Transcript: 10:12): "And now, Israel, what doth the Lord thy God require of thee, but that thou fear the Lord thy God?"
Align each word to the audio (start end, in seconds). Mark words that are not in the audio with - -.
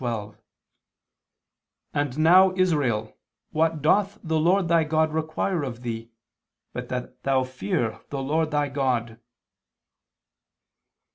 10:12): 0.01 0.35
"And 1.93 2.17
now, 2.17 2.55
Israel, 2.55 3.15
what 3.51 3.83
doth 3.83 4.17
the 4.23 4.39
Lord 4.39 4.67
thy 4.67 4.83
God 4.83 5.13
require 5.13 5.61
of 5.61 5.83
thee, 5.83 6.09
but 6.73 6.89
that 6.89 7.21
thou 7.21 7.43
fear 7.43 8.01
the 8.09 8.23
Lord 8.23 8.49
thy 8.49 8.67
God?" 8.67 9.19